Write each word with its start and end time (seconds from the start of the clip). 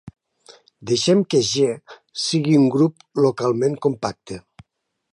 Deixem 0.91 1.21
que 1.33 1.41
"G" 1.51 1.67
sigui 2.23 2.57
un 2.63 2.67
grup 2.79 3.23
localment 3.27 3.81
compacte. 3.89 4.43